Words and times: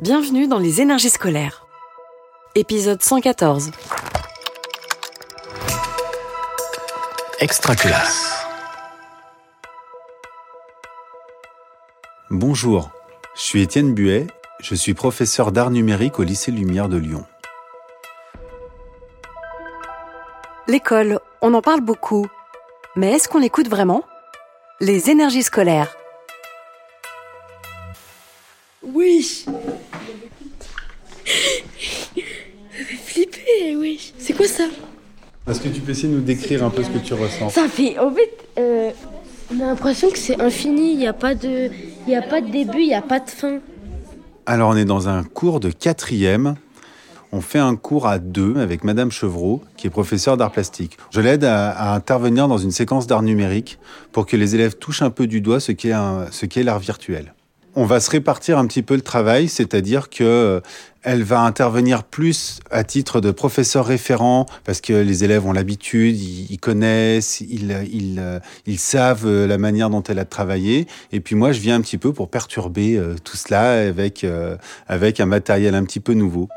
Bienvenue 0.00 0.46
dans 0.46 0.60
les 0.60 0.80
énergies 0.80 1.10
scolaires. 1.10 1.66
Épisode 2.54 3.02
114. 3.02 3.72
Extra 7.40 7.74
classe. 7.74 8.46
Bonjour, 12.30 12.90
je 13.34 13.40
suis 13.40 13.60
Étienne 13.60 13.92
Buet, 13.92 14.28
je 14.60 14.76
suis 14.76 14.94
professeur 14.94 15.50
d'art 15.50 15.72
numérique 15.72 16.20
au 16.20 16.22
lycée 16.22 16.52
Lumière 16.52 16.88
de 16.88 16.98
Lyon. 16.98 17.24
L'école, 20.68 21.18
on 21.42 21.54
en 21.54 21.60
parle 21.60 21.80
beaucoup. 21.80 22.28
Mais 22.94 23.14
est-ce 23.14 23.28
qu'on 23.28 23.40
l'écoute 23.40 23.68
vraiment? 23.68 24.04
Les 24.78 25.10
énergies 25.10 25.42
scolaires. 25.42 25.96
Oui. 28.94 29.44
Ça 29.46 29.52
fait 32.84 32.96
flipper, 32.96 33.76
oui. 33.76 34.12
C'est 34.18 34.32
quoi 34.34 34.46
ça? 34.46 34.64
Est-ce 35.48 35.60
que 35.60 35.68
tu 35.68 35.80
peux 35.80 35.92
essayer 35.92 36.08
de 36.08 36.14
nous 36.14 36.20
décrire 36.24 36.64
un 36.64 36.70
peu 36.70 36.82
ce 36.84 36.90
que 36.90 36.98
tu 36.98 37.14
ressens? 37.14 37.50
Ça 37.50 37.68
fait, 37.68 37.98
en 37.98 38.10
fait, 38.12 38.30
euh, 38.58 38.90
on 39.52 39.60
a 39.60 39.66
l'impression 39.66 40.10
que 40.10 40.18
c'est 40.18 40.40
infini. 40.40 40.92
Il 40.92 40.98
n'y 40.98 41.06
a 41.06 41.12
pas 41.12 41.34
de, 41.34 41.70
il 42.06 42.12
y 42.12 42.16
a 42.16 42.22
pas 42.22 42.40
de 42.40 42.50
début, 42.50 42.80
il 42.80 42.88
n'y 42.88 42.94
a 42.94 43.02
pas 43.02 43.20
de 43.20 43.30
fin. 43.30 43.58
Alors 44.46 44.70
on 44.70 44.76
est 44.76 44.84
dans 44.84 45.08
un 45.08 45.24
cours 45.24 45.60
de 45.60 45.70
quatrième. 45.70 46.54
On 47.32 47.42
fait 47.42 47.58
un 47.58 47.76
cours 47.76 48.06
à 48.06 48.18
deux 48.18 48.56
avec 48.56 48.84
Madame 48.84 49.10
Chevreau, 49.10 49.62
qui 49.76 49.86
est 49.86 49.90
professeure 49.90 50.38
d'art 50.38 50.50
plastique. 50.50 50.96
Je 51.10 51.20
l'aide 51.20 51.44
à, 51.44 51.70
à 51.70 51.94
intervenir 51.94 52.48
dans 52.48 52.56
une 52.56 52.70
séquence 52.70 53.06
d'art 53.06 53.20
numérique 53.22 53.78
pour 54.12 54.24
que 54.24 54.34
les 54.36 54.54
élèves 54.54 54.76
touchent 54.78 55.02
un 55.02 55.10
peu 55.10 55.26
du 55.26 55.42
doigt 55.42 55.60
ce 55.60 55.72
qu'est 55.72 55.92
un- 55.92 56.26
ce 56.30 56.46
qu'est 56.46 56.62
l'art 56.62 56.78
virtuel. 56.78 57.34
On 57.80 57.84
va 57.84 58.00
se 58.00 58.10
répartir 58.10 58.58
un 58.58 58.66
petit 58.66 58.82
peu 58.82 58.96
le 58.96 59.02
travail, 59.02 59.46
c'est-à-dire 59.46 60.10
que 60.10 60.24
euh, 60.24 60.60
elle 61.04 61.22
va 61.22 61.42
intervenir 61.42 62.02
plus 62.02 62.58
à 62.72 62.82
titre 62.82 63.20
de 63.20 63.30
professeur 63.30 63.86
référent 63.86 64.46
parce 64.64 64.80
que 64.80 64.92
les 64.92 65.22
élèves 65.22 65.46
ont 65.46 65.52
l'habitude, 65.52 66.18
ils, 66.18 66.58
connaissent, 66.58 67.40
ils, 67.40 67.70
ils, 67.92 68.18
euh, 68.18 68.40
savent 68.76 69.26
euh, 69.26 69.46
la 69.46 69.58
manière 69.58 69.90
dont 69.90 70.02
elle 70.02 70.18
a 70.18 70.24
travaillé. 70.24 70.88
Et 71.12 71.20
puis 71.20 71.36
moi, 71.36 71.52
je 71.52 71.60
viens 71.60 71.76
un 71.76 71.80
petit 71.80 71.98
peu 71.98 72.12
pour 72.12 72.28
perturber 72.28 73.00
tout 73.22 73.36
cela 73.36 73.74
avec, 73.88 74.26
avec 74.88 75.20
un 75.20 75.26
matériel 75.26 75.76
un 75.76 75.84
petit 75.84 76.00
peu 76.00 76.14
nouveau. 76.14 76.48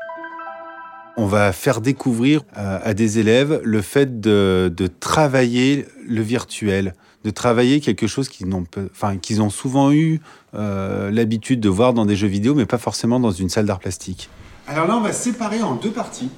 On 1.16 1.26
va 1.26 1.52
faire 1.52 1.80
découvrir 1.80 2.42
euh, 2.56 2.78
à 2.82 2.94
des 2.94 3.18
élèves 3.18 3.60
le 3.64 3.82
fait 3.82 4.20
de, 4.20 4.72
de 4.74 4.86
travailler 4.86 5.86
le 6.08 6.22
virtuel, 6.22 6.94
de 7.24 7.30
travailler 7.30 7.80
quelque 7.80 8.06
chose 8.06 8.28
qu'ils 8.28 8.48
enfin, 8.92 9.18
qu'ils 9.18 9.42
ont 9.42 9.50
souvent 9.50 9.92
eu 9.92 10.20
euh, 10.54 11.10
l'habitude 11.10 11.60
de 11.60 11.68
voir 11.68 11.92
dans 11.92 12.06
des 12.06 12.16
jeux 12.16 12.28
vidéo, 12.28 12.54
mais 12.54 12.64
pas 12.66 12.78
forcément 12.78 13.20
dans 13.20 13.30
une 13.30 13.50
salle 13.50 13.66
d'art 13.66 13.78
plastique. 13.78 14.30
Alors 14.66 14.86
là, 14.86 14.96
on 14.96 15.00
va 15.00 15.12
se 15.12 15.24
séparer 15.24 15.62
en 15.62 15.74
deux 15.74 15.90
parties. 15.90 16.30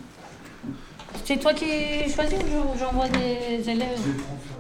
C'est 1.25 1.39
toi 1.39 1.55
qui 1.55 1.65
choisis 2.13 2.39
ou 2.39 2.75
je- 2.75 2.81
j'envoie 2.81 3.09
des 3.09 3.71
élèves 3.71 3.99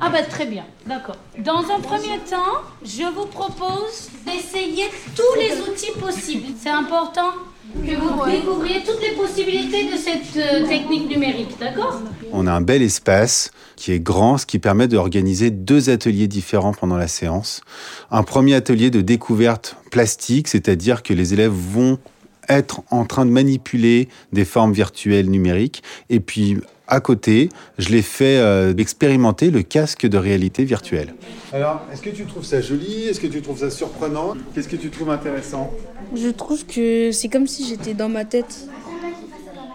Ah 0.01 0.09
bah 0.11 0.23
très 0.23 0.47
bien, 0.47 0.65
d'accord. 0.87 1.17
Dans 1.39 1.59
un 1.59 1.81
premier 1.81 2.19
temps, 2.31 2.63
je 2.85 3.03
vous 3.15 3.27
propose 3.27 4.09
d'essayer 4.25 4.85
tous 5.17 5.39
les 5.39 5.61
outils 5.69 5.99
possibles. 6.01 6.47
C'est 6.59 6.71
important? 6.71 7.33
Que 7.75 7.97
vous 7.97 8.31
découvriez 8.31 8.83
toutes 8.85 9.01
les 9.01 9.15
possibilités 9.17 9.85
de 9.91 9.97
cette 9.97 10.37
euh, 10.37 10.67
technique 10.67 11.09
numérique, 11.09 11.59
d'accord? 11.59 12.01
On 12.33 12.47
a 12.47 12.53
un 12.53 12.61
bel 12.61 12.83
espace 12.83 13.51
qui 13.77 13.93
est 13.93 14.01
grand, 14.01 14.39
ce 14.39 14.47
qui 14.47 14.59
permet 14.59 14.89
d'organiser 14.89 15.51
deux 15.51 15.91
ateliers 15.91 16.29
différents 16.29 16.73
pendant 16.73 16.97
la 16.97 17.09
séance. 17.09 17.63
Un 18.11 18.23
premier 18.23 18.55
atelier 18.55 18.91
de 18.91 19.01
découverte 19.01 19.77
plastique, 19.91 20.49
c'est-à-dire 20.49 21.03
que 21.03 21.13
les 21.13 21.35
élèves 21.35 21.53
vont 21.53 21.99
être 22.49 22.83
en 22.91 23.05
train 23.05 23.27
de 23.27 23.31
manipuler 23.31 24.09
des 24.33 24.45
formes 24.45 24.73
virtuelles 24.73 25.31
numériques. 25.31 25.83
Et 26.11 26.21
puis, 26.21 26.59
à 26.87 27.01
côté, 27.01 27.49
je 27.79 27.89
les 27.89 28.03
fais 28.03 28.37
euh, 28.37 28.75
expérimenter 28.77 29.51
le 29.51 29.63
casque 29.63 30.07
de 30.07 30.19
réalité 30.19 30.65
virtuelle. 30.65 31.15
Alors, 31.53 31.81
est-ce 31.93 32.03
que 32.03 32.11
tu 32.11 32.25
trouves 32.25 32.45
ça 32.45 32.61
joli? 32.61 33.09
Est-ce 33.09 33.21
que 33.21 33.27
tu 33.27 33.41
trouves 33.41 33.59
ça 33.59 33.71
surprenant? 33.71 34.35
Qu'est-ce 34.55 34.69
que 34.69 34.77
tu 34.77 34.91
trouves 34.91 35.11
intéressant? 35.11 35.73
Je 36.15 36.29
trouve 36.29 36.67
que 36.67 37.11
c'est 37.11 37.29
comme 37.29 37.47
si 37.47 37.67
j'étais 37.67 37.95
dans 37.95 38.09
ma 38.09 38.25
tête. 38.25 38.69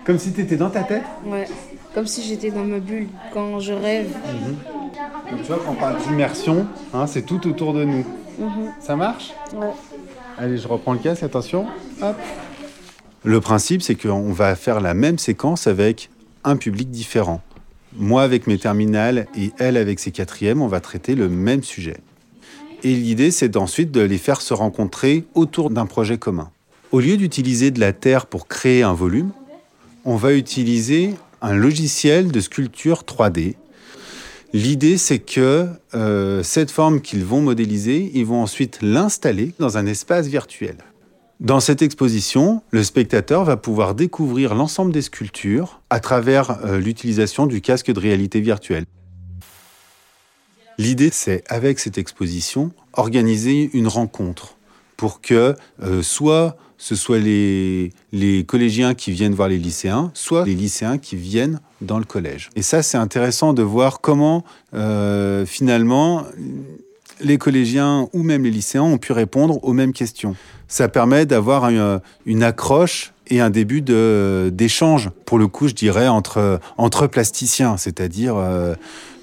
Comme 0.05 0.19
si 0.19 0.31
tu 0.31 0.41
étais 0.41 0.55
dans 0.55 0.69
ta 0.69 0.83
tête? 0.83 1.03
Ouais. 1.25 1.47
Comme 1.95 2.05
si 2.05 2.21
j'étais 2.21 2.51
dans 2.51 2.63
ma 2.63 2.79
bulle 2.79 3.07
quand 3.33 3.59
je 3.59 3.73
rêve. 3.73 4.11
Donc, 5.31 5.41
tu 5.41 5.47
vois, 5.47 5.59
quand 5.65 5.71
on 5.71 5.75
parle 5.75 5.97
d'immersion, 6.03 6.67
hein, 6.93 7.07
c'est 7.07 7.23
tout 7.23 7.47
autour 7.47 7.73
de 7.73 7.83
nous. 7.83 8.05
Ça 8.79 8.95
marche? 8.95 9.33
Ouais. 9.55 9.71
Allez, 10.37 10.57
je 10.57 10.67
reprends 10.67 10.93
le 10.93 10.99
casque, 10.99 11.23
attention. 11.23 11.65
Hop. 12.01 12.15
Le 13.23 13.41
principe, 13.41 13.81
c'est 13.81 13.95
qu'on 13.95 14.31
va 14.31 14.55
faire 14.55 14.79
la 14.79 14.93
même 14.93 15.17
séquence 15.17 15.67
avec 15.67 16.09
un 16.43 16.55
public 16.55 16.89
différent. 16.89 17.41
Moi 17.97 18.23
avec 18.23 18.47
mes 18.47 18.57
terminales 18.57 19.27
et 19.37 19.51
elle 19.57 19.77
avec 19.77 19.99
ses 19.99 20.11
quatrièmes, 20.11 20.61
on 20.61 20.67
va 20.67 20.79
traiter 20.79 21.15
le 21.15 21.27
même 21.27 21.63
sujet. 21.63 21.97
Et 22.83 22.95
l'idée, 22.95 23.31
c'est 23.31 23.57
ensuite 23.57 23.91
de 23.91 24.01
les 24.01 24.17
faire 24.17 24.41
se 24.41 24.53
rencontrer 24.53 25.25
autour 25.33 25.69
d'un 25.69 25.85
projet 25.85 26.17
commun. 26.17 26.49
Au 26.91 26.99
lieu 27.01 27.17
d'utiliser 27.17 27.71
de 27.71 27.79
la 27.79 27.93
terre 27.93 28.25
pour 28.25 28.47
créer 28.47 28.83
un 28.83 28.93
volume, 28.93 29.31
on 30.05 30.15
va 30.15 30.33
utiliser 30.33 31.13
un 31.41 31.53
logiciel 31.53 32.31
de 32.31 32.39
sculpture 32.39 33.03
3D 33.03 33.55
L'idée, 34.51 34.97
c'est 34.97 35.19
que 35.19 35.67
euh, 35.93 36.41
cette 36.41 36.71
forme 36.71 37.01
qu'ils 37.01 37.23
vont 37.23 37.41
modéliser, 37.41 38.09
ils 38.15 38.25
vont 38.25 38.41
ensuite 38.41 38.79
l'installer 38.81 39.53
dans 39.59 39.77
un 39.77 39.85
espace 39.85 40.25
virtuel. 40.25 40.77
Dans 41.39 41.61
cette 41.61 41.81
exposition, 41.81 42.61
le 42.71 42.83
spectateur 42.83 43.45
va 43.45 43.55
pouvoir 43.55 43.95
découvrir 43.95 44.55
l'ensemble 44.55 44.91
des 44.91 45.01
sculptures 45.01 45.79
à 45.89 46.01
travers 46.01 46.65
euh, 46.65 46.79
l'utilisation 46.79 47.45
du 47.45 47.61
casque 47.61 47.91
de 47.91 47.99
réalité 47.99 48.41
virtuelle. 48.41 48.83
L'idée, 50.77 51.11
c'est, 51.13 51.43
avec 51.47 51.79
cette 51.79 51.97
exposition, 51.97 52.71
organiser 52.91 53.69
une 53.73 53.87
rencontre 53.87 54.57
pour 54.97 55.21
que 55.21 55.55
euh, 55.81 56.01
soit 56.01 56.57
ce 56.77 56.95
soit 56.95 57.19
les, 57.19 57.91
les 58.13 58.45
collégiens 58.45 58.93
qui 58.93 59.11
viennent 59.11 59.33
voir 59.33 59.49
les 59.49 59.57
lycéens, 59.57 60.11
soit 60.13 60.45
les 60.45 60.55
lycéens 60.55 60.97
qui 60.97 61.17
viennent 61.17 61.59
dans 61.81 61.99
le 61.99 62.05
collège. 62.05 62.49
Et 62.55 62.61
ça, 62.61 62.81
c'est 62.83 62.97
intéressant 62.97 63.53
de 63.53 63.61
voir 63.61 63.99
comment, 63.99 64.45
euh, 64.73 65.45
finalement, 65.45 66.25
les 67.21 67.37
collégiens 67.37 68.07
ou 68.13 68.23
même 68.23 68.43
les 68.43 68.51
lycéens 68.51 68.83
ont 68.83 68.97
pu 68.97 69.11
répondre 69.13 69.63
aux 69.63 69.73
mêmes 69.73 69.93
questions. 69.93 70.35
Ça 70.67 70.87
permet 70.87 71.25
d'avoir 71.25 71.69
une, 71.69 71.99
une 72.25 72.43
accroche 72.43 73.13
et 73.27 73.39
un 73.41 73.49
début 73.49 73.81
d'échange, 73.81 75.09
pour 75.25 75.37
le 75.37 75.47
coup, 75.47 75.67
je 75.67 75.73
dirais, 75.73 76.07
entre, 76.07 76.59
entre 76.77 77.07
plasticiens, 77.07 77.77
c'est-à-dire... 77.77 78.35
euh, 78.37 78.75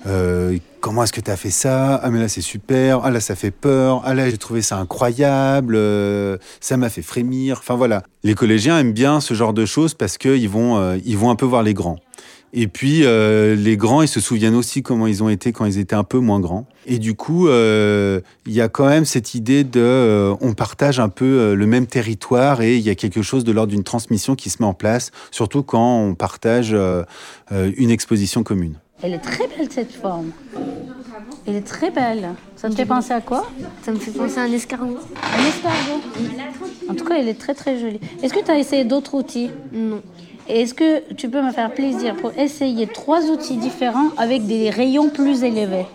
euh, 0.07 0.57
comment 0.81 1.03
est-ce 1.03 1.13
que 1.13 1.21
tu 1.21 1.33
as 1.33 1.37
fait 1.37 1.51
ça? 1.51 1.97
Ah 1.97 2.11
mais 2.11 2.21
là 2.21 2.29
c'est 2.29 2.41
super, 2.41 3.01
ah 3.03 3.11
là 3.11 3.19
ça 3.19 3.35
fait 3.35 3.51
peur, 3.51 4.03
ah 4.05 4.15
là 4.15 4.31
j'ai 4.31 4.39
trouvé 4.39 4.63
ça 4.63 4.79
incroyable, 4.79 5.75
euh, 5.75 6.39
ça 6.61 6.77
m'a 6.77 6.89
fait 6.91 7.03
frémir. 7.03 7.59
Enfin 7.59 7.75
voilà, 7.75 8.05
les 8.23 8.35
collégiens 8.35 8.79
aiment 8.79 8.93
bien 8.93 9.21
ce 9.21 9.35
genre 9.35 9.53
de 9.53 9.67
choses 9.67 9.95
parce 9.95 10.17
qu'ils 10.17 10.49
vont, 10.49 10.77
euh, 10.77 10.97
ils 11.05 11.19
vont 11.19 11.31
un 11.31 11.35
peu 11.35 11.45
voir 11.45 11.65
les 11.65 11.75
grands. 11.75 11.99
Et 12.59 12.69
puis 12.69 13.05
euh, 13.05 13.55
les 13.55 13.77
grands, 13.77 14.01
ils 14.01 14.09
se 14.09 14.19
souviennent 14.19 14.55
aussi 14.55 14.83
comment 14.83 15.07
ils 15.07 15.23
ont 15.23 15.29
été 15.29 15.53
quand 15.53 15.67
ils 15.67 15.79
étaient 15.79 15.95
un 15.95 16.05
peu 16.05 16.19
moins 16.19 16.41
grands. 16.41 16.67
Et 16.87 16.99
du 16.99 17.15
coup, 17.15 17.49
euh, 17.49 18.23
il 18.47 18.55
y 18.55 18.63
a 18.63 18.69
quand 18.71 18.87
même 18.87 19.05
cette 19.05 19.35
idée 19.35 19.63
de, 19.63 19.79
euh, 19.79 20.35
on 20.41 20.55
partage 20.55 20.99
un 20.99 21.11
peu 21.11 21.27
euh, 21.27 21.55
le 21.55 21.67
même 21.67 21.87
territoire 21.87 22.63
et 22.63 22.77
il 22.77 22.83
y 22.83 22.89
a 22.89 22.95
quelque 22.95 23.21
chose 23.21 23.45
de 23.45 23.53
l'ordre 23.53 23.73
d'une 23.73 23.85
transmission 23.85 24.35
qui 24.37 24.49
se 24.49 24.63
met 24.63 24.67
en 24.67 24.73
place, 24.73 25.11
surtout 25.31 25.63
quand 25.63 26.01
on 26.01 26.15
partage 26.15 26.71
euh, 26.73 27.03
euh, 27.53 27.71
une 27.77 27.91
exposition 27.91 28.43
commune. 28.43 28.77
Elle 29.03 29.13
est 29.13 29.19
très 29.19 29.47
belle 29.49 29.69
cette 29.71 29.93
forme. 29.93 30.31
Elle 31.47 31.57
est 31.57 31.67
très 31.67 31.91
belle. 31.91 32.31
Ça 32.57 32.71
te 32.71 32.75
fait 32.75 32.87
penser 32.87 33.13
à 33.13 33.21
quoi? 33.21 33.47
Ça 33.83 33.93
me 33.93 33.99
fait 33.99 34.11
penser 34.11 34.39
à 34.39 34.45
un 34.45 34.53
escargot. 34.53 34.97
Un 34.97 35.47
escargot? 35.47 36.01
En 36.89 36.95
tout 36.95 37.05
cas, 37.05 37.17
elle 37.19 37.29
est 37.29 37.39
très 37.39 37.55
très 37.55 37.79
jolie. 37.79 38.01
Est-ce 38.23 38.33
que 38.33 38.43
tu 38.43 38.51
as 38.51 38.59
essayé 38.59 38.85
d'autres 38.85 39.15
outils? 39.15 39.51
Non. 39.73 40.01
Est-ce 40.49 40.75
que 40.75 41.13
tu 41.15 41.29
peux 41.29 41.43
me 41.43 41.51
faire 41.51 41.75
plaisir 41.75 42.15
pour 42.15 42.33
essayer 42.39 42.87
trois 42.87 43.23
outils 43.31 43.57
différents 43.57 44.11
avec 44.17 44.47
des 44.47 44.71
rayons 44.71 45.11
plus 45.11 45.43
élevés, 45.43 45.87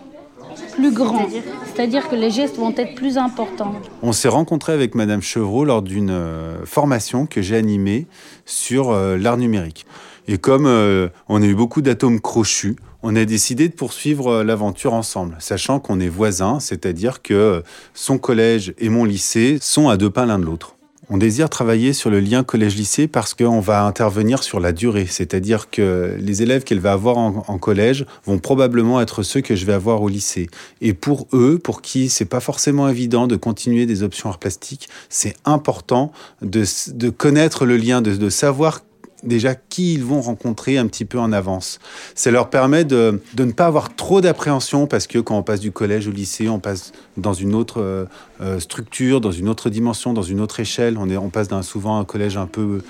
plus 0.74 0.92
grands? 0.92 1.26
C'est-à-dire 1.64 2.06
que 2.10 2.16
les 2.16 2.30
gestes 2.30 2.56
vont 2.56 2.74
être 2.76 2.94
plus 2.94 3.16
importants. 3.16 3.74
On 4.02 4.12
s'est 4.12 4.28
rencontré 4.28 4.74
avec 4.74 4.94
Madame 4.94 5.22
Chevreau 5.22 5.64
lors 5.64 5.80
d'une 5.80 6.10
euh, 6.10 6.66
formation 6.66 7.24
que 7.24 7.40
j'ai 7.40 7.56
animée 7.56 8.06
sur 8.44 8.90
euh, 8.90 9.16
l'art 9.16 9.38
numérique. 9.38 9.86
Et 10.28 10.36
comme 10.36 10.66
euh, 10.66 11.08
on 11.30 11.40
a 11.40 11.46
eu 11.46 11.54
beaucoup 11.54 11.80
d'atomes 11.80 12.20
crochus, 12.20 12.76
on 13.02 13.16
a 13.16 13.24
décidé 13.24 13.70
de 13.70 13.74
poursuivre 13.74 14.42
l'aventure 14.42 14.92
ensemble, 14.92 15.34
sachant 15.38 15.80
qu'on 15.80 15.98
est 15.98 16.08
voisins, 16.08 16.60
c'est-à-dire 16.60 17.22
que 17.22 17.62
son 17.94 18.18
collège 18.18 18.74
et 18.78 18.90
mon 18.90 19.04
lycée 19.04 19.56
sont 19.62 19.88
à 19.88 19.96
deux 19.96 20.10
pas 20.10 20.26
l'un 20.26 20.38
de 20.38 20.44
l'autre. 20.44 20.76
On 21.14 21.18
désire 21.18 21.50
travailler 21.50 21.92
sur 21.92 22.08
le 22.08 22.20
lien 22.20 22.42
collège-lycée 22.42 23.06
parce 23.06 23.34
qu'on 23.34 23.60
va 23.60 23.84
intervenir 23.84 24.42
sur 24.42 24.60
la 24.60 24.72
durée, 24.72 25.04
c'est-à-dire 25.04 25.68
que 25.68 26.16
les 26.18 26.40
élèves 26.40 26.64
qu'elle 26.64 26.80
va 26.80 26.92
avoir 26.92 27.18
en, 27.18 27.58
collège 27.58 28.06
vont 28.24 28.38
probablement 28.38 28.98
être 28.98 29.22
ceux 29.22 29.42
que 29.42 29.54
je 29.54 29.66
vais 29.66 29.74
avoir 29.74 30.00
au 30.00 30.08
lycée. 30.08 30.48
Et 30.80 30.94
pour 30.94 31.28
eux, 31.34 31.60
pour 31.62 31.82
qui 31.82 32.08
c'est 32.08 32.24
pas 32.24 32.40
forcément 32.40 32.88
évident 32.88 33.26
de 33.26 33.36
continuer 33.36 33.84
des 33.84 34.02
options 34.02 34.30
art 34.30 34.38
plastique, 34.38 34.88
c'est 35.10 35.36
important 35.44 36.12
de, 36.40 36.64
connaître 37.10 37.66
le 37.66 37.76
lien, 37.76 38.00
de 38.00 38.30
savoir 38.30 38.80
déjà 39.22 39.54
qui 39.54 39.94
ils 39.94 40.04
vont 40.04 40.20
rencontrer 40.20 40.78
un 40.78 40.86
petit 40.86 41.04
peu 41.04 41.18
en 41.18 41.32
avance. 41.32 41.78
Ça 42.14 42.30
leur 42.30 42.50
permet 42.50 42.84
de, 42.84 43.20
ne 43.38 43.52
pas 43.52 43.66
avoir 43.66 43.94
trop 43.94 44.20
d'appréhension 44.20 44.86
parce 44.86 45.06
que 45.06 45.18
quand 45.18 45.36
on 45.36 45.42
passe 45.42 45.60
du 45.60 45.72
collège 45.72 46.08
au 46.08 46.10
lycée, 46.10 46.48
on 46.48 46.58
passe 46.58 46.92
dans 47.16 47.34
une 47.34 47.54
autre 47.54 47.80
euh, 47.80 48.04
euh, 48.40 48.60
structure, 48.60 49.20
dans 49.20 49.30
une 49.30 49.48
autre 49.48 49.70
dimension, 49.70 50.12
dans 50.12 50.22
une 50.22 50.40
autre 50.40 50.60
échelle. 50.60 50.96
On, 50.98 51.08
est, 51.08 51.16
on 51.16 51.30
passe 51.30 51.48
souvent 51.62 51.98
un 51.98 52.04
collège 52.04 52.36
un 52.36 52.46
peu 52.46 52.82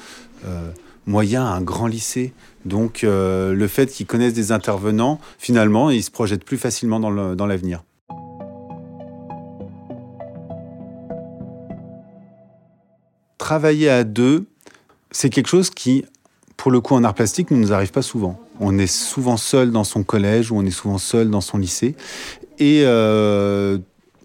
euh, 0.46 0.70
moyen 1.06 1.44
à 1.44 1.50
un 1.50 1.60
grand 1.60 1.86
lycée. 1.86 2.32
Donc 2.64 3.00
le 3.02 3.66
fait 3.66 3.86
qu'ils 3.86 4.06
connaissent 4.06 4.34
des 4.34 4.52
intervenants, 4.52 5.18
finalement, 5.36 5.90
ils 5.90 6.04
se 6.04 6.12
projettent 6.12 6.44
plus 6.44 6.58
facilement 6.58 7.00
dans 7.00 7.46
l'avenir. 7.46 7.82
Travailler 13.36 13.90
à 13.90 14.04
deux, 14.04 14.46
c'est 15.10 15.28
quelque 15.28 15.48
chose 15.48 15.70
qui 15.70 16.04
pour 16.62 16.70
le 16.70 16.80
coup, 16.80 16.94
en 16.94 17.02
art 17.02 17.14
plastique, 17.14 17.50
ne 17.50 17.56
nous 17.56 17.72
arrive 17.72 17.90
pas 17.90 18.02
souvent. 18.02 18.38
On 18.60 18.78
est 18.78 18.86
souvent 18.86 19.36
seul 19.36 19.72
dans 19.72 19.82
son 19.82 20.04
collège 20.04 20.52
ou 20.52 20.56
on 20.56 20.64
est 20.64 20.70
souvent 20.70 20.98
seul 20.98 21.28
dans 21.28 21.40
son 21.40 21.58
lycée. 21.58 21.96
Et 22.60 22.82
euh, 22.84 23.78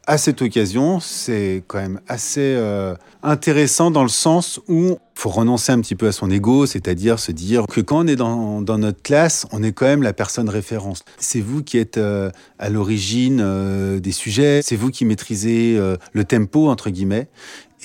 à 0.06 0.20
cette 0.20 0.44
occasion, 0.44 1.00
c'est 1.00 1.64
quand 1.66 1.80
même 1.80 2.00
assez 2.08 2.54
euh, 2.56 2.94
intéressant 3.24 3.90
dans 3.90 4.04
le 4.04 4.10
sens 4.10 4.60
où 4.68 4.90
il 4.90 5.20
faut 5.20 5.30
renoncer 5.30 5.72
un 5.72 5.82
petit 5.82 5.96
peu 5.96 6.06
à 6.06 6.12
son 6.12 6.30
ego, 6.30 6.68
c'est-à-dire 6.68 7.18
se 7.18 7.32
dire 7.32 7.66
que 7.66 7.82
quand 7.82 8.06
on 8.06 8.08
est 8.08 8.16
dans, 8.16 8.62
notre 8.62 9.02
classe, 9.02 9.48
on 9.52 9.64
est 9.64 9.72
quand 9.72 9.88
même 9.88 10.04
la 10.04 10.14
personne 10.14 10.48
référence. 10.48 11.06
C'est 11.18 11.42
vous 11.42 11.64
qui 11.64 11.80
êtes 11.80 11.98
euh, 11.98 12.30
à 12.60 12.70
l'origine 12.70 14.00
des 14.00 14.12
sujets, 14.12 14.62
c'est 14.62 14.76
vous 14.76 14.92
qui 14.92 15.06
maîtrisez 15.06 15.76
le 16.14 16.24
tempo, 16.24 16.70
entre 16.70 16.92
guillemets. 16.92 17.30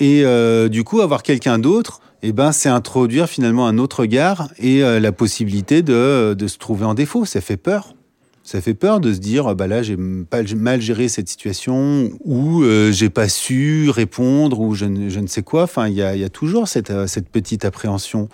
Et 0.05 0.69
du 0.69 0.83
coup, 0.83 0.99
avoir 0.99 1.23
quelqu'un 1.23 1.59
d'autre, 1.59 2.01
eh 2.25 2.31
ben, 2.31 2.53
c'est 2.53 2.69
introduire 2.69 3.27
finalement 3.27 3.67
un 3.67 3.77
autre 3.77 3.99
regard 3.99 4.47
et 4.57 4.81
euh, 4.81 5.01
la 5.01 5.11
possibilité 5.11 5.81
de, 5.81 6.35
se 6.47 6.57
trouver 6.57 6.85
en 6.85 6.93
défaut. 6.93 7.25
Ça 7.25 7.41
fait 7.41 7.57
peur. 7.57 7.95
Ça 8.43 8.61
fait 8.61 8.73
peur 8.73 9.01
de 9.01 9.13
se 9.13 9.19
dire, 9.19 9.55
bah 9.55 9.67
là, 9.67 9.83
j'ai 9.83 9.95
mal 9.97 10.81
géré 10.81 11.07
cette 11.09 11.29
situation, 11.29 12.09
ou 12.23 12.63
euh, 12.63 12.91
j'ai 12.91 13.09
pas 13.09 13.29
su 13.29 13.89
répondre, 13.89 14.59
ou 14.59 14.73
je 14.73 14.85
ne, 14.85 15.27
sais 15.27 15.43
quoi. 15.43 15.63
Enfin, 15.63 15.87
il 15.87 15.95
y 15.95 16.01
a, 16.01 16.29
toujours 16.29 16.63
euh, 16.63 17.07
cette, 17.07 17.29
petite 17.29 17.65
appréhension. 17.65 18.29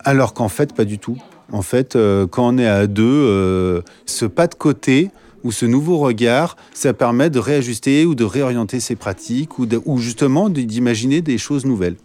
Alors 0.00 0.32
qu'en 0.32 0.48
fait, 0.48 0.72
pas 0.72 0.84
du 0.84 0.98
tout. 0.98 1.18
En 1.52 1.62
fait, 1.62 1.98
quand 2.30 2.54
on 2.54 2.58
est 2.58 2.66
à 2.66 2.86
deux, 2.86 3.82
ce 4.06 4.24
pas 4.24 4.46
de 4.46 4.54
côté, 4.54 5.10
ou 5.44 5.52
ce 5.52 5.66
nouveau 5.66 5.98
regard, 5.98 6.56
ça 6.72 6.92
permet 6.94 7.30
de 7.30 7.38
réajuster 7.38 8.06
ou 8.06 8.14
de 8.14 8.24
réorienter 8.24 8.80
ses 8.80 8.96
pratiques, 8.96 9.58
ou, 9.58 9.98
justement 9.98 10.48
d'imaginer 10.48 11.20
des 11.20 11.38
choses 11.38 11.64
nouvelles. 11.64 11.96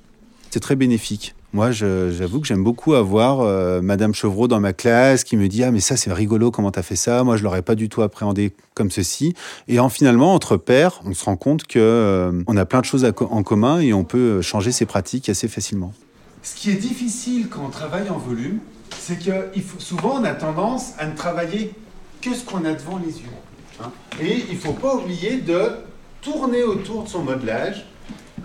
C'est 0.51 0.59
très 0.59 0.75
bénéfique. 0.75 1.33
Moi, 1.51 1.71
j'avoue 1.71 2.41
que 2.41 2.45
j'aime 2.45 2.63
beaucoup 2.63 2.93
avoir 2.93 3.39
euh, 3.39 3.81
Madame 3.81 4.13
Chevreau 4.13 4.47
dans 4.47 4.59
ma 4.59 4.71
classe 4.73 5.23
qui 5.23 5.35
me 5.35 5.47
dit 5.47 5.63
ah 5.63 5.71
mais 5.71 5.79
ça 5.79 5.97
c'est 5.97 6.13
rigolo 6.13 6.51
comment 6.51 6.71
tu 6.71 6.77
as 6.77 6.83
fait 6.83 6.95
ça? 6.95 7.23
Moi 7.23 7.37
je 7.37 7.43
l'aurais 7.43 7.63
pas 7.63 7.73
du 7.73 7.89
tout 7.89 8.03
appréhendé 8.03 8.53
comme 8.75 8.91
ceci. 8.91 9.33
Et 9.67 9.79
en 9.79 9.89
finalement 9.89 10.35
entre 10.35 10.57
pairs, 10.57 11.01
on 11.05 11.13
se 11.15 11.25
rend 11.25 11.37
compte 11.37 11.65
que 11.65 11.79
euh, 11.79 12.43
on 12.45 12.55
a 12.55 12.65
plein 12.65 12.81
de 12.81 12.85
choses 12.85 13.03
en 13.19 13.43
commun 13.43 13.79
et 13.79 13.93
on 13.93 14.03
peut 14.03 14.43
changer 14.43 14.71
ses 14.71 14.85
pratiques 14.85 15.27
assez 15.27 15.47
facilement. 15.47 15.91
Ce 16.43 16.55
qui 16.55 16.69
est 16.69 16.75
difficile 16.75 17.47
quand 17.49 17.65
on 17.65 17.69
travaille 17.69 18.09
en 18.11 18.19
volume, 18.19 18.59
c'est 18.99 19.17
que 19.17 19.31
souvent 19.79 20.19
on 20.21 20.23
a 20.25 20.33
tendance 20.33 20.91
à 20.99 21.07
ne 21.07 21.15
travailler 21.15 21.73
que 22.21 22.33
ce 22.33 22.43
qu'on 22.43 22.65
a 22.65 22.73
devant 22.73 22.97
les 22.97 23.19
yeux. 23.19 23.29
Hein? 23.81 23.91
Et 24.21 24.45
il 24.49 24.57
faut 24.57 24.73
pas 24.73 24.95
oublier 24.95 25.37
de 25.37 25.71
tourner 26.21 26.63
autour 26.63 27.03
de 27.03 27.09
son 27.09 27.23
modelage 27.23 27.85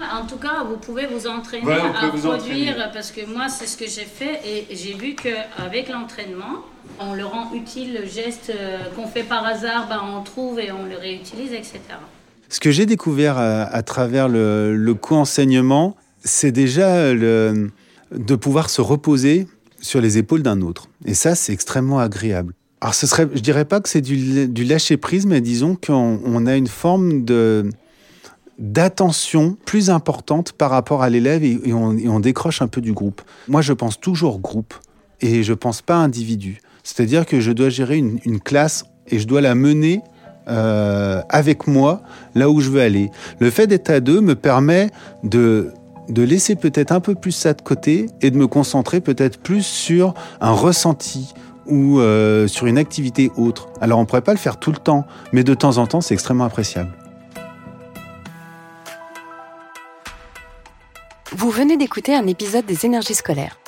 en 0.01 0.27
tout 0.27 0.37
cas, 0.37 0.65
vous 0.69 0.77
pouvez 0.77 1.07
vous 1.07 1.27
entraîner 1.27 1.73
à 1.73 2.09
produire, 2.09 2.91
parce 2.93 3.11
que 3.11 3.27
moi, 3.27 3.49
c'est 3.49 3.67
ce 3.67 3.77
que 3.77 3.87
j'ai 3.87 4.05
fait 4.05 4.41
et 4.45 4.75
j'ai 4.75 4.95
vu 4.95 5.15
qu'avec 5.15 5.89
l'entraînement, 5.89 6.65
on 7.01 7.15
le 7.15 7.25
rend 7.25 7.53
utile, 7.55 7.99
le 8.01 8.07
geste 8.07 8.51
euh, 8.55 8.79
qu'on 8.95 9.07
fait 9.07 9.23
par 9.23 9.45
hasard, 9.45 9.89
ben, 9.89 10.01
on 10.17 10.23
trouve 10.23 10.61
et 10.61 10.71
on 10.71 10.85
le 10.85 10.97
réutilise, 10.97 11.53
etc. 11.53 11.81
Ce 12.49 12.61
que 12.61 12.71
j'ai 12.71 12.87
découvert 12.87 13.39
à, 13.39 13.83
travers 13.83 14.29
le, 14.29 14.93
co-enseignement, 14.93 15.97
c'est 16.23 16.53
déjà 16.53 17.13
le, 17.13 17.71
de 18.13 18.37
pouvoir 18.37 18.71
se 18.71 18.81
reposer 18.81 19.49
sur 19.81 20.01
les 20.01 20.19
épaules 20.19 20.43
d'un 20.43 20.61
autre. 20.61 20.89
Et 21.05 21.15
ça, 21.15 21.35
c'est 21.35 21.53
extrêmement 21.53 21.99
agréable. 21.99 22.55
Alors, 22.85 22.95
ce 22.95 23.07
serait, 23.07 23.27
je 23.33 23.41
dirais 23.41 23.65
pas 23.65 23.81
que 23.81 23.89
c'est 23.89 24.03
du, 24.03 24.63
lâcher 24.63 24.99
prise, 24.99 25.25
mais 25.25 25.41
disons 25.41 25.75
qu'on 25.75 26.45
a 26.45 26.55
une 26.55 26.67
forme 26.67 27.25
de, 27.25 27.71
d'attention 28.59 29.57
plus 29.65 29.89
importante 29.89 30.53
par 30.53 30.69
rapport 30.69 31.03
à 31.03 31.09
l'élève 31.09 31.43
et, 31.45 31.73
on, 31.73 32.21
décroche 32.21 32.61
un 32.61 32.69
peu 32.69 32.83
du 32.83 32.93
groupe. 32.93 33.23
Moi, 33.49 33.63
je 33.63 33.73
pense 33.73 33.99
toujours 33.99 34.39
groupe 34.39 34.75
et 35.23 35.43
je 35.43 35.55
pense 35.55 35.81
pas 35.81 35.97
individu. 35.97 36.61
C'est-à-dire 36.83 37.25
que 37.25 37.41
je 37.41 37.53
dois 37.53 37.71
gérer 37.71 37.97
une, 37.97 38.39
classe 38.39 38.85
et 39.09 39.19
je 39.19 39.27
dois 39.27 39.41
la 39.41 39.55
mener 39.55 40.03
euh, 40.49 41.23
avec 41.31 41.67
moi 41.67 42.03
là 42.35 42.51
où 42.51 42.61
je 42.61 42.69
veux 42.69 42.83
aller. 42.83 43.11
Le 43.39 43.49
fait 43.49 43.67
d'être 43.67 43.89
à 43.89 44.01
deux 44.01 44.21
me 44.21 44.35
permet 44.35 44.91
de 45.23 45.71
de 46.11 46.23
laisser 46.23 46.55
peut-être 46.55 46.93
un 46.93 47.01
peu 47.01 47.15
plus 47.15 47.33
ça 47.33 47.55
de 47.55 47.63
côté 47.63 48.11
et 48.21 48.31
de 48.31 48.37
me 48.37 48.47
concentrer 48.47 49.01
peut-être 49.01 49.39
plus 49.39 49.65
sur 49.65 50.13
un 50.43 50.53
ressenti 50.53 51.33
ou 51.67 52.01
euh, 52.01 52.47
sur 52.47 52.67
une 52.67 52.79
activité 52.79 53.31
autre. 53.37 53.69
Alors 53.81 53.99
on 53.99 54.05
pourrait 54.05 54.23
pas 54.23 54.33
le 54.33 54.39
faire 54.39 54.59
tout 54.59 54.73
le 54.73 54.79
temps, 54.79 55.07
mais 55.33 55.45
de 55.45 55.55
temps 55.55 55.79
en 55.79 55.87
temps 55.87 56.01
c'est 56.01 56.15
extrêmement 56.15 56.45
appréciable. 56.45 56.91
Vous 61.33 61.51
venez 61.51 61.77
d'écouter 61.77 62.15
un 62.15 62.27
épisode 62.27 62.65
des 62.65 62.87
énergies 62.87 63.15
scolaires. 63.15 63.59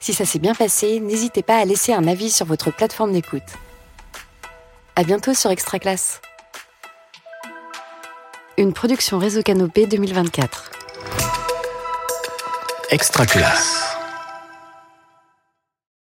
Si 0.00 0.14
ça 0.14 0.24
s'est 0.24 0.38
bien 0.38 0.54
passé, 0.54 1.00
n'hésitez 1.00 1.42
pas 1.42 1.56
à 1.56 1.64
laisser 1.64 1.92
un 1.92 2.06
avis 2.06 2.30
sur 2.30 2.46
votre 2.46 2.72
plateforme 2.72 3.12
d'écoute. 3.12 3.42
À 4.96 5.04
bientôt 5.04 5.34
sur 5.34 5.50
Extra 5.50 5.78
Classe. 5.78 6.20
Une 8.58 8.72
production 8.72 9.18
Réseau 9.18 9.42
Canopé 9.42 9.86
2024. 9.86 10.70
Extra 12.90 13.26
Classe. 13.26 13.91